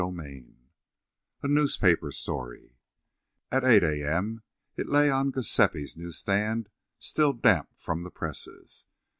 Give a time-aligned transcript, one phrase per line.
[0.03, 0.55] XVIII
[1.43, 2.75] A NEWSPAPER STORY
[3.51, 4.15] At 8 A.
[4.15, 4.41] M.
[4.75, 8.87] it lay on Giuseppi's news stand, still damp from the presses.